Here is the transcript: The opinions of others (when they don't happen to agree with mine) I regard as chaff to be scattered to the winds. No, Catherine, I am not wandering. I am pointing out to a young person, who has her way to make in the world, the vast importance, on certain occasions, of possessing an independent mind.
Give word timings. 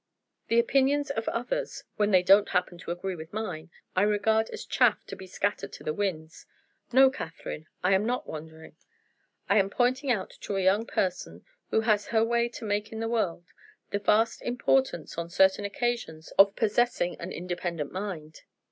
The 0.47 0.57
opinions 0.57 1.11
of 1.11 1.29
others 1.29 1.83
(when 1.97 2.09
they 2.09 2.23
don't 2.23 2.49
happen 2.49 2.79
to 2.79 2.89
agree 2.89 3.13
with 3.15 3.31
mine) 3.31 3.69
I 3.95 4.01
regard 4.01 4.49
as 4.49 4.65
chaff 4.65 5.05
to 5.05 5.15
be 5.15 5.27
scattered 5.27 5.71
to 5.73 5.83
the 5.83 5.93
winds. 5.93 6.47
No, 6.91 7.11
Catherine, 7.11 7.67
I 7.83 7.93
am 7.93 8.03
not 8.03 8.25
wandering. 8.27 8.75
I 9.47 9.59
am 9.59 9.69
pointing 9.69 10.09
out 10.09 10.31
to 10.39 10.55
a 10.55 10.63
young 10.63 10.87
person, 10.87 11.45
who 11.69 11.81
has 11.81 12.07
her 12.07 12.23
way 12.25 12.49
to 12.49 12.65
make 12.65 12.91
in 12.91 12.99
the 12.99 13.07
world, 13.07 13.45
the 13.91 13.99
vast 13.99 14.41
importance, 14.41 15.19
on 15.19 15.29
certain 15.29 15.65
occasions, 15.65 16.31
of 16.31 16.55
possessing 16.55 17.15
an 17.19 17.31
independent 17.31 17.91
mind. 17.91 18.41